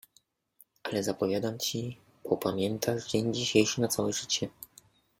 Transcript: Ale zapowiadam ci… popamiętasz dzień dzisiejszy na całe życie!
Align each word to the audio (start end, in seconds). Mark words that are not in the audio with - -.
Ale 0.83 1.03
zapowiadam 1.03 1.59
ci… 1.59 1.97
popamiętasz 2.23 3.05
dzień 3.11 3.33
dzisiejszy 3.33 3.81
na 3.81 3.87
całe 3.87 4.13
życie! 4.13 4.49